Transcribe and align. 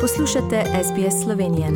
Poslušate 0.00 0.64
SBS 0.84 1.24
Slovenijo. 1.24 1.66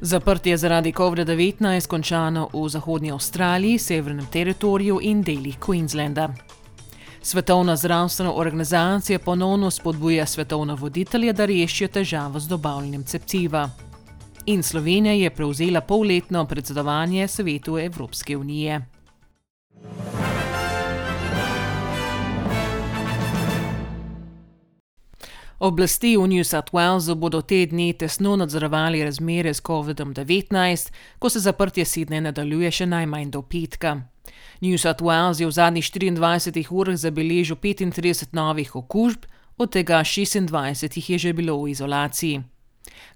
Zaprtje 0.00 0.56
zaradi 0.56 0.92
COVID-19 0.92 1.68
je 1.68 1.80
končano 1.80 2.48
v 2.52 2.68
Zahodnji 2.68 3.12
Avstraliji, 3.12 3.78
Severnem 3.78 4.26
teritoriju 4.26 4.98
in 5.02 5.22
delih 5.22 5.58
Queenslanda. 5.58 6.51
Svetovna 7.24 7.76
zdravstvena 7.76 8.34
organizacija 8.34 9.18
ponovno 9.18 9.70
spodbuja 9.70 10.26
svetovne 10.26 10.74
voditelje, 10.74 11.32
da 11.32 11.44
rešijo 11.44 11.88
težavo 11.88 12.40
z 12.40 12.48
dobavljanjem 12.48 13.04
cepiva. 13.04 13.70
In 14.46 14.62
Slovenija 14.62 15.14
je 15.14 15.30
prevzela 15.30 15.80
polletno 15.80 16.44
predsedovanje 16.44 17.28
svetu 17.28 17.78
Evropske 17.78 18.36
unije. 18.36 18.80
Oblasti 25.58 26.16
v 26.16 26.26
New 26.26 26.44
South 26.44 26.72
Walesu 26.72 27.14
bodo 27.14 27.42
te 27.42 27.66
dni 27.66 27.92
tesno 27.92 28.36
nadzorovali 28.36 29.04
razmere 29.04 29.54
s 29.54 29.62
COVID-19, 29.62 30.92
ko 31.18 31.28
se 31.30 31.40
zaprtje 31.40 31.84
Sidne 31.84 32.20
nadaljuje 32.20 32.70
še 32.70 32.86
najmanj 32.86 33.30
do 33.30 33.42
petka. 33.42 34.11
New 34.60 34.78
South 34.78 35.02
Wales 35.02 35.40
je 35.40 35.46
v 35.46 35.50
zadnjih 35.50 35.84
24 35.84 36.70
urah 36.70 36.96
zabeležil 36.96 37.56
35 37.56 38.32
novih 38.32 38.76
okužb, 38.76 39.24
od 39.58 39.72
tega 39.72 40.02
26 40.04 40.96
jih 40.96 41.10
je 41.10 41.18
že 41.18 41.32
bilo 41.32 41.62
v 41.62 41.70
izolaciji. 41.70 42.42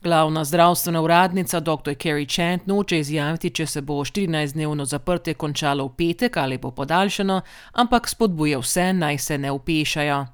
Glavna 0.02 0.44
zdravstvena 0.44 1.00
uradnica 1.00 1.60
dr. 1.60 1.94
Carrie 2.02 2.26
Chant 2.26 2.66
noče 2.66 2.98
izjaviti, 2.98 3.50
če 3.50 3.66
se 3.66 3.80
bo 3.82 3.94
14-dnevno 4.04 4.84
zaprtje 4.84 5.34
končalo 5.34 5.86
v 5.86 5.94
petek 5.96 6.36
ali 6.36 6.58
bo 6.58 6.70
podaljšano, 6.70 7.40
ampak 7.72 8.08
spodbuja 8.08 8.58
vse 8.58 8.92
naj 8.92 9.18
se 9.18 9.38
ne 9.38 9.50
upešajo. 9.50 10.26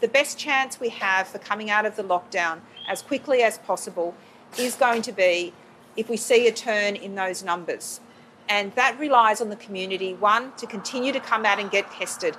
The 0.00 0.08
best 0.08 0.38
chance 0.38 0.78
we 0.80 0.90
have 0.90 1.24
for 1.26 1.40
coming 1.40 1.70
out 1.70 1.86
of 1.86 1.94
the 1.96 2.02
lockdown 2.02 2.60
as 2.92 3.02
quickly 3.02 3.42
as 3.42 3.58
possible 3.66 4.12
is 4.58 4.76
going 4.76 5.02
to 5.04 5.12
be 5.12 5.52
if 5.96 6.08
we 6.08 6.16
see 6.16 6.48
a 6.48 6.52
turn 6.52 6.96
in 6.96 7.14
those 7.14 7.44
numbers. 7.44 8.00
And 8.48 8.72
that 8.74 8.98
relies 8.98 9.40
on 9.40 9.48
the 9.48 9.56
community, 9.66 10.14
one, 10.20 10.52
to 10.56 10.66
continue 10.66 11.12
to 11.12 11.20
come 11.20 11.46
out 11.46 11.58
and 11.58 11.70
get 11.70 11.84
tested. 11.98 12.36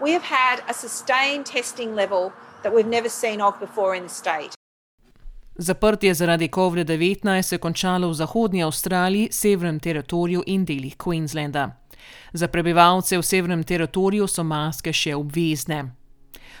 We 0.00 0.12
have 0.12 0.24
had 0.24 0.62
a 0.68 0.74
sustained 0.74 1.46
testing 1.46 1.94
level 1.94 2.32
that 2.62 2.72
we've 2.74 2.88
never 2.88 3.08
seen 3.08 3.40
of 3.40 3.60
before 3.60 3.96
in 3.96 4.02
the 4.02 4.14
state. 4.14 4.56
Zaprtje 5.58 6.14
zaradi 6.14 6.48
COVID-19 6.48 7.42
se 7.42 7.54
je 7.54 7.58
končalo 7.58 8.08
v 8.08 8.14
Zahodnji 8.14 8.62
Avstraliji, 8.62 9.28
Severnem 9.32 9.80
teritoriju 9.80 10.42
in 10.46 10.64
delih 10.64 10.96
Queenslanda. 10.96 11.70
Za 12.32 12.48
prebivalce 12.48 13.18
v 13.18 13.22
Severnem 13.22 13.64
teritoriju 13.64 14.26
so 14.26 14.44
maske 14.44 14.92
še 14.92 15.14
obvezne. 15.16 15.84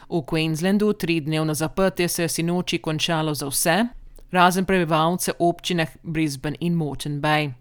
V 0.08 0.22
Queenslandu 0.22 0.92
tridnevno 0.92 1.54
zaprtje 1.54 2.08
se 2.08 2.22
je 2.22 2.28
sinoči 2.28 2.78
končalo 2.78 3.34
za 3.34 3.46
vse, 3.46 3.84
razen 4.30 4.64
prebivalce 4.64 5.32
občinah 5.38 5.88
Brisbane 6.02 6.56
in 6.60 6.74
Moreton 6.74 7.20
Bay. 7.20 7.52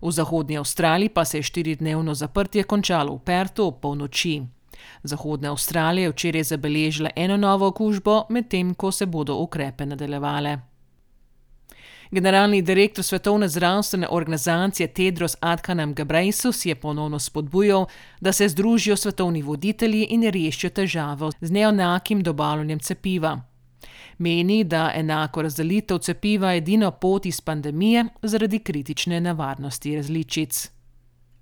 V 0.00 0.10
Zahodnji 0.10 0.58
Avstraliji 0.58 1.08
pa 1.08 1.24
se 1.24 1.38
je 1.38 1.42
štiridnevno 1.42 2.14
zaprtje 2.14 2.62
končalo 2.62 3.14
v 3.14 3.18
Pertu 3.24 3.66
ob 3.66 3.80
polnoči. 3.80 4.42
Zahodna 5.02 5.50
Avstralija 5.50 6.04
je 6.04 6.10
včeraj 6.10 6.42
zabeležila 6.42 7.10
eno 7.16 7.36
novo 7.36 7.66
okužbo, 7.66 8.24
medtem 8.28 8.74
ko 8.74 8.92
se 8.92 9.06
bodo 9.06 9.34
ukrepe 9.34 9.86
nadaljevale. 9.86 10.58
Generalni 12.10 12.62
direktor 12.62 13.04
Svetovne 13.04 13.48
zdravstvene 13.48 14.08
organizacije 14.10 14.88
Tedros 14.88 15.36
Adhanom 15.40 15.94
Ghebreyesus 15.94 16.66
je 16.66 16.74
ponovno 16.74 17.18
spodbujal, 17.18 17.86
da 18.20 18.32
se 18.32 18.48
združijo 18.48 18.96
svetovni 18.96 19.42
voditelji 19.42 20.06
in 20.10 20.30
rešijo 20.30 20.70
težavo 20.70 21.30
z 21.40 21.50
neenakim 21.50 22.22
dobavljanjem 22.22 22.78
cepiva. 22.78 23.49
Meni, 24.20 24.64
da 24.64 24.92
enako 24.94 25.42
razdelitev 25.42 25.98
cepiva 25.98 26.50
je 26.50 26.58
edina 26.58 26.90
pot 26.90 27.26
iz 27.26 27.40
pandemije 27.40 28.04
zaradi 28.22 28.58
kritične 28.58 29.20
nevarnosti 29.20 29.96
različic. 29.96 30.68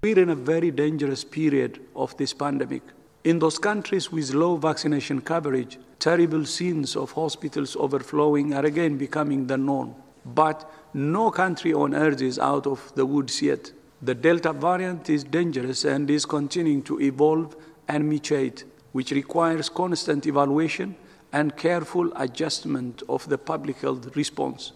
We're 0.02 0.22
in 0.22 0.30
a 0.30 0.34
very 0.34 0.70
dangerous 0.70 1.24
period 1.24 1.78
of 1.94 2.14
this 2.14 2.34
pandemic. 2.34 2.82
In 3.24 3.40
those 3.40 3.58
countries 3.62 4.12
with 4.12 4.34
low 4.34 4.56
vaccination 4.56 5.20
coverage, 5.20 5.78
terrible 5.98 6.46
scenes 6.46 6.96
of 6.96 7.12
hospitals 7.12 7.76
overflowing 7.76 8.54
are 8.54 8.66
again 8.66 8.98
becoming 8.98 9.48
the 9.48 9.56
norm. 9.56 9.90
But 10.24 10.56
no 10.94 11.30
country 11.30 11.74
on 11.74 11.94
earth 11.94 12.22
is 12.22 12.38
out 12.38 12.66
of 12.66 12.92
the 12.94 13.06
woods 13.06 13.42
yet. 13.42 13.72
The 14.02 14.14
Delta 14.14 14.52
variant 14.52 15.10
is 15.10 15.24
dangerous 15.24 15.84
and 15.84 16.10
is 16.10 16.26
continuing 16.26 16.82
to 16.82 17.00
evolve 17.00 17.56
and 17.88 18.04
mutate, 18.04 18.62
which 18.92 19.10
requires 19.10 19.68
constant 19.68 20.26
evaluation 20.26 20.94
and 21.32 21.52
careful 21.56 22.10
adjustment 22.16 23.02
of 23.08 23.26
the 23.26 23.38
public 23.38 23.76
health 23.76 24.16
response. 24.16 24.72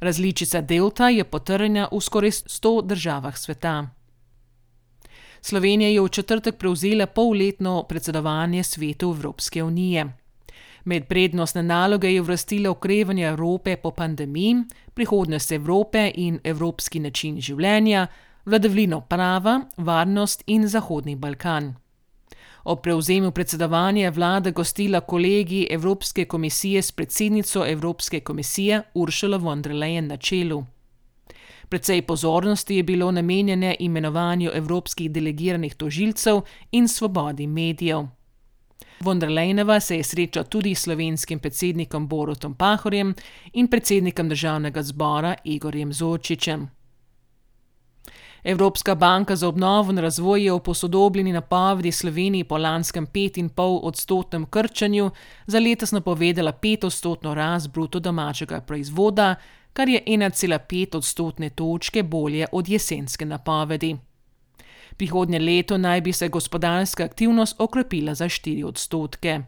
Različica 0.00 0.60
delta 0.60 1.08
je 1.08 1.24
potrjena 1.24 1.88
v 1.92 2.00
skoraj 2.00 2.30
100 2.30 2.86
državah 2.86 3.38
sveta. 3.38 3.88
Slovenija 5.40 5.90
je 5.90 6.00
v 6.00 6.08
četrtek 6.08 6.56
prevzela 6.56 7.06
polletno 7.06 7.82
predsedovanje 7.88 8.62
svetu 8.62 9.10
Evropske 9.16 9.62
unije. 9.62 10.06
Med 10.84 11.06
prednostne 11.08 11.62
naloge 11.62 12.12
je 12.12 12.20
uvrstila 12.20 12.70
okrevanje 12.70 13.26
Evrope 13.26 13.76
po 13.76 13.90
pandemiji, 13.90 14.56
prihodnost 14.94 15.52
Evrope 15.52 16.10
in 16.14 16.40
evropski 16.44 17.00
način 17.00 17.40
življenja, 17.40 18.06
vladavino 18.44 19.00
prava, 19.00 19.60
varnost 19.76 20.42
in 20.46 20.68
Zahodni 20.68 21.16
Balkan. 21.16 21.74
Ob 22.64 22.80
prevzemu 22.82 23.30
predsedovanja 23.30 24.04
je 24.04 24.10
vlada 24.10 24.50
gostila 24.50 25.00
kolegi 25.00 25.66
Evropske 25.70 26.24
komisije 26.24 26.82
s 26.82 26.92
predsednico 26.92 27.66
Evropske 27.66 28.20
komisije 28.20 28.82
Ursula 28.94 29.36
von 29.36 29.62
der 29.62 29.72
Leyen 29.72 30.06
na 30.06 30.16
čelu. 30.16 30.64
Predvsej 31.68 32.02
pozornosti 32.02 32.76
je 32.76 32.82
bilo 32.82 33.10
namenjene 33.10 33.76
imenovanju 33.78 34.50
evropskih 34.54 35.10
delegiranih 35.10 35.74
tožilcev 35.74 36.40
in 36.72 36.88
svobodi 36.88 37.46
medijev. 37.46 38.06
Von 39.00 39.18
der 39.18 39.28
Leyenova 39.28 39.80
se 39.80 39.96
je 39.96 40.04
srečala 40.04 40.44
tudi 40.44 40.74
s 40.74 40.82
slovenskim 40.82 41.38
predsednikom 41.38 42.08
Borutom 42.08 42.54
Pahorjem 42.54 43.14
in 43.52 43.68
predsednikom 43.68 44.28
državnega 44.28 44.82
zbora 44.82 45.34
Igorjem 45.44 45.92
Zočičem. 45.92 46.68
Evropska 48.44 48.94
banka 48.94 49.36
za 49.36 49.48
obnovo 49.48 49.90
in 49.90 49.98
razvoj 49.98 50.44
je 50.44 50.52
v 50.52 50.58
posodobljeni 50.60 51.32
napovedi 51.32 51.92
Sloveniji 51.92 52.44
po 52.44 52.58
lanskem 52.58 53.06
5,5 53.06 53.80
odstotnem 53.82 54.46
krčanju 54.46 55.10
za 55.46 55.58
letos 55.58 55.92
napovedala 55.92 56.52
5 56.52 56.86
odstotno 56.86 57.34
rast 57.34 57.70
bruto 57.72 58.00
domačega 58.00 58.60
proizvoda, 58.60 59.34
kar 59.72 59.88
je 59.88 60.02
1,5 60.06 60.96
odstotne 60.96 61.50
točke 61.50 62.02
bolje 62.02 62.46
od 62.52 62.68
jesenske 62.68 63.24
napovedi. 63.24 63.96
Prihodnje 64.96 65.38
leto 65.38 65.78
naj 65.78 66.00
bi 66.00 66.12
se 66.12 66.28
gospodarska 66.28 67.04
aktivnost 67.04 67.60
okrepila 67.60 68.14
za 68.14 68.24
4 68.24 68.64
odstotke. 68.64 69.40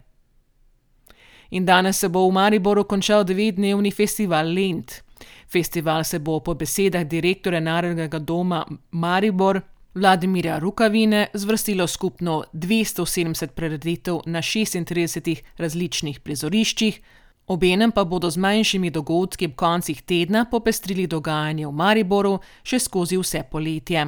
In 1.51 1.67
danes 1.67 1.99
se 1.99 2.09
bo 2.09 2.29
v 2.29 2.33
Mariboru 2.33 2.85
končal 2.85 3.25
devetdnevni 3.25 3.91
festival 3.91 4.47
Lent. 4.47 5.06
Festival 5.53 6.05
se 6.05 6.19
bo 6.19 6.41
po 6.41 6.55
besedah 6.55 7.05
direktorja 7.05 7.61
Narodnega 7.61 8.19
doma 8.19 8.65
Maribor 8.91 9.61
Vladimira 9.97 10.59
Rukavine 10.59 11.27
zvrstilo 11.35 11.87
skupno 11.87 12.45
270 12.53 13.47
prireditev 13.47 14.19
na 14.27 14.43
36 14.43 15.37
različnih 15.57 16.21
prizoriščih, 16.21 17.01
obenem 17.47 17.93
pa 17.93 18.05
bodo 18.05 18.31
z 18.31 18.37
manjšimi 18.37 18.91
dogodki 18.91 19.47
ob 19.47 19.55
koncih 19.57 20.03
tedna 20.03 20.45
popestrili 20.51 21.07
dogajanje 21.07 21.67
v 21.67 21.73
Mariboru 21.73 22.39
še 22.63 22.79
skozi 22.79 23.17
vse 23.17 23.43
poletje. 23.51 24.05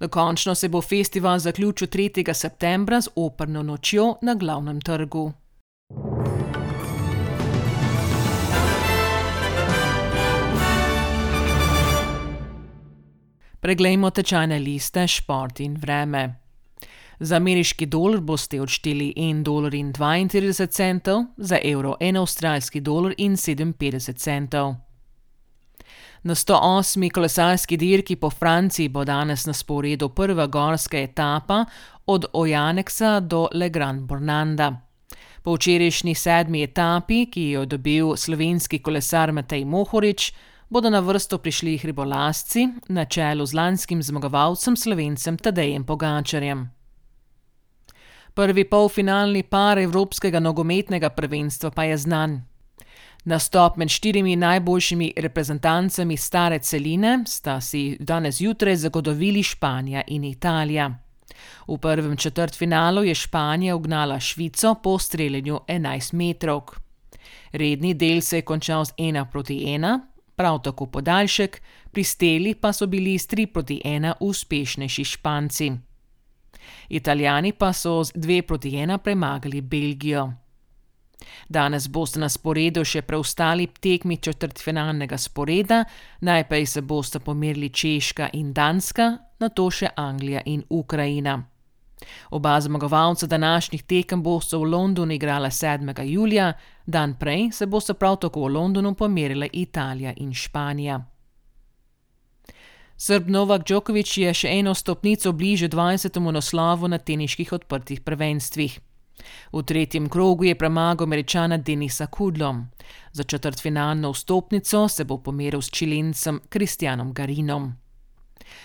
Dokončno 0.00 0.54
se 0.54 0.68
bo 0.68 0.80
festival 0.80 1.38
zaključil 1.38 1.88
3. 1.88 2.34
septembra 2.34 3.00
z 3.00 3.12
operno 3.16 3.62
nočjo 3.62 4.14
na 4.22 4.34
glavnem 4.34 4.80
trgu. 4.80 5.32
Preglejmo 13.66 14.12
tečajne 14.14 14.60
liste, 14.62 15.02
šport 15.10 15.58
in 15.60 15.72
vreme. 15.74 16.20
Za 17.18 17.36
ameriški 17.36 17.88
dolar 17.90 18.20
boste 18.20 18.60
odšteli 18.62 19.08
1,32 19.16 19.42
dolarja, 19.42 21.24
za 21.36 21.58
evro 21.64 21.96
1 22.00 22.20
avstralski 22.20 22.80
dolar 22.80 23.14
in 23.18 23.34
57 23.34 24.14
centov. 24.14 24.74
Na 26.22 26.34
108. 26.34 27.10
kolesarski 27.10 27.76
dirki 27.76 28.16
po 28.16 28.30
Franciji 28.30 28.88
bo 28.88 29.04
danes 29.04 29.46
na 29.46 29.52
sporedu 29.52 30.08
prva 30.08 30.46
gorska 30.46 30.98
etapa 30.98 31.64
od 32.06 32.26
Ojaneksa 32.32 33.20
do 33.20 33.48
Le 33.52 33.68
Grand 33.68 34.02
Bornanda. 34.02 34.76
Po 35.42 35.54
včerajšnji 35.54 36.14
sedmi 36.14 36.62
etapi, 36.62 37.26
ki 37.26 37.50
jo 37.50 37.60
je 37.60 37.66
dobil 37.66 38.16
slovenski 38.16 38.78
kolesar 38.78 39.32
Matej 39.32 39.64
Mohorič, 39.64 40.32
bodo 40.68 40.90
na 40.90 41.00
vrsto 41.00 41.38
prišli 41.38 41.78
hribolasci 41.78 42.68
na 42.88 43.04
čelu 43.04 43.46
z 43.46 43.54
lanskim 43.54 44.02
zmagovalcem 44.02 44.76
slovencem 44.76 45.38
Tadejem 45.38 45.84
Pogačarjem. 45.84 46.70
Prvi 48.34 48.64
polfinalni 48.64 49.42
par 49.42 49.78
Evropskega 49.78 50.40
nogometnega 50.40 51.10
prvenstva 51.10 51.70
pa 51.70 51.84
je 51.84 51.96
znan. 51.98 52.42
Nastop 53.24 53.76
med 53.76 53.88
štirimi 53.88 54.36
najboljšimi 54.36 55.12
reprezentancami 55.16 56.16
stare 56.16 56.58
celine 56.58 57.24
sta 57.26 57.60
si 57.60 57.96
danes 58.00 58.36
zjutraj 58.36 58.76
zagotovili 58.76 59.42
Španija 59.42 60.02
in 60.06 60.24
Italija. 60.24 60.90
V 61.68 61.78
prvem 61.78 62.16
četrtfinalu 62.16 63.04
je 63.04 63.14
Španija 63.14 63.76
ugnala 63.76 64.20
Švico 64.20 64.74
po 64.82 64.98
streljanju 64.98 65.60
11 65.68 66.14
metrov. 66.14 66.62
Redni 67.52 67.94
del 67.94 68.20
se 68.20 68.38
je 68.38 68.42
končal 68.42 68.84
z 68.84 68.92
1 68.98 69.30
proti 69.32 69.56
1, 69.66 70.00
prav 70.36 70.60
tako 70.62 70.86
podaljšek, 70.86 71.60
pri 71.90 72.04
steli 72.04 72.54
pa 72.54 72.72
so 72.72 72.86
bili 72.86 73.18
s 73.18 73.28
3 73.28 73.46
proti 73.46 73.80
1 73.84 74.12
uspešnejši 74.20 75.04
Španci. 75.04 75.72
Italijani 76.88 77.52
pa 77.52 77.72
so 77.72 78.04
z 78.04 78.12
2 78.14 78.42
proti 78.42 78.70
1 78.70 78.98
premagali 78.98 79.60
Belgijo. 79.60 80.32
Danes 81.48 81.88
boste 81.88 82.20
na 82.20 82.28
sporedu 82.28 82.84
še 82.84 83.02
preostali 83.02 83.66
tekmi 83.66 84.16
četrtfinalnega 84.16 85.18
sporeda, 85.18 85.84
najprej 86.20 86.66
se 86.66 86.82
boste 86.82 87.20
pomerili 87.20 87.70
Češka 87.70 88.28
in 88.32 88.52
Danska, 88.52 89.12
nato 89.38 89.70
še 89.70 89.88
Anglija 89.96 90.42
in 90.44 90.64
Ukrajina. 90.68 91.55
Oba 92.30 92.60
zmagovalca 92.60 93.26
današnjih 93.26 93.82
tekem 93.82 94.22
bosta 94.22 94.56
v 94.56 94.62
Londonu 94.62 95.12
igrala 95.12 95.50
7. 95.50 96.02
julija, 96.02 96.52
dan 96.86 97.14
prej 97.18 97.50
se 97.52 97.66
bosta 97.66 97.94
prav 97.94 98.16
tako 98.16 98.40
v 98.40 98.52
Londonu 98.52 98.94
pomerila 98.94 99.46
Italija 99.52 100.12
in 100.16 100.34
Španija. 100.34 101.04
Srb 102.96 103.28
Novak 103.28 103.66
Djokovic 103.66 104.16
je 104.16 104.34
še 104.34 104.48
eno 104.48 104.74
stopnico 104.74 105.32
bliže 105.32 105.68
20. 105.68 106.20
naslovu 106.32 106.88
na 106.88 106.98
teniških 106.98 107.52
odprtih 107.52 108.00
prvenstvih. 108.00 108.78
V 109.52 109.62
tretjem 109.62 110.08
krogu 110.08 110.44
je 110.44 110.54
premagal 110.54 111.04
američana 111.04 111.56
Denisa 111.56 112.06
Kudlom. 112.06 112.66
Za 113.12 113.22
četrtfinalno 113.22 114.12
vstopnico 114.12 114.88
se 114.88 115.04
bo 115.04 115.18
pomeril 115.18 115.62
s 115.62 115.70
čilencem 115.70 116.40
Kristjanom 116.48 117.12
Garinom. 117.12 117.85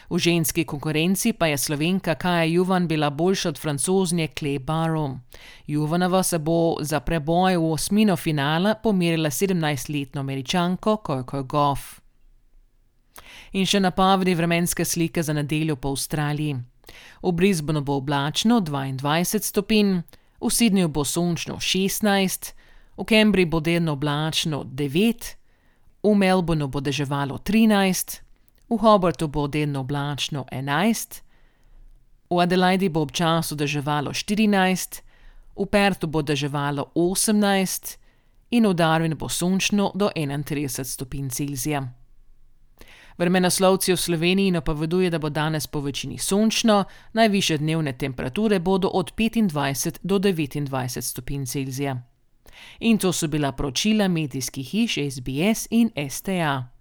V 0.10 0.20
ženski 0.20 0.64
konkurenci 0.66 1.34
pa 1.34 1.48
je 1.48 1.58
slovenka 1.58 2.16
Kaja 2.16 2.44
Juvan 2.44 2.88
bila 2.88 3.10
boljša 3.10 3.50
od 3.50 3.60
francoznje 3.60 4.28
Clay 4.28 4.60
Barrow. 4.60 5.18
Juvanova 5.68 6.24
se 6.24 6.40
bo 6.40 6.78
za 6.82 7.00
preboj 7.00 7.58
v 7.58 7.72
osmino 7.72 8.16
finala 8.18 8.76
pomerila 8.76 9.30
17-letno 9.30 10.20
američanko 10.20 10.98
Coco 11.08 11.44
Goff. 11.44 12.00
In 13.52 13.66
še 13.66 13.80
napovedi 13.80 14.36
vremenske 14.36 14.86
slike 14.86 15.24
za 15.24 15.34
nedeljo 15.34 15.76
po 15.76 15.90
Avstraliji. 15.90 16.56
V 17.24 17.32
Brisbaneu 17.32 17.82
bo 17.82 17.98
oblačno 18.00 18.60
22 18.62 19.40
stopinj, 19.40 20.02
v 20.42 20.50
Sydneyju 20.50 20.88
bo 20.88 21.06
sončno 21.06 21.60
16, 21.60 22.54
v 22.98 23.06
Cambridgeu 23.06 23.52
bo 23.52 23.60
delno 23.60 23.94
oblačno 23.94 24.64
9, 24.64 25.36
v 26.04 26.16
Melbourneu 26.16 26.68
bo 26.68 26.82
deževalo 26.82 27.38
13, 27.38 28.22
v 28.72 28.78
Hobartu 28.78 29.28
bo 29.28 29.48
delno 29.48 29.80
oblačno 29.80 30.46
11, 30.52 31.22
v 32.30 32.40
Adelaidi 32.40 32.90
bo 32.90 33.02
občasno 33.02 33.58
deževalo 33.58 34.14
14, 34.14 35.02
v 35.56 35.66
Pertu 35.68 36.08
bo 36.08 36.22
deževalo 36.22 36.92
18 36.96 37.98
in 38.52 38.68
v 38.68 38.74
Darwinu 38.74 39.16
bo 39.16 39.28
sončno 39.30 39.92
do 39.96 40.10
31 40.16 40.84
stopinj 40.84 41.30
Celzija. 41.30 41.84
Vremenoslovci 43.18 43.92
v 43.94 43.98
Sloveniji 43.98 44.52
napoveduje, 44.52 45.10
da 45.10 45.20
bo 45.20 45.30
danes 45.30 45.68
po 45.68 45.80
večini 45.80 46.18
sončno, 46.18 46.86
najviše 47.14 47.58
dnevne 47.58 47.94
temperature 47.94 48.60
bodo 48.60 48.88
od 48.88 49.12
25 49.18 50.00
do 50.04 50.20
29 50.20 51.02
stopinj 51.02 51.46
Celzija. 51.46 52.02
In 52.80 52.98
to 52.98 53.12
so 53.12 53.28
bila 53.28 53.52
poročila 53.52 54.08
medijskih 54.08 54.70
hiš 54.70 54.98
SBS 55.12 55.68
in 55.72 55.92
STA. 56.10 56.81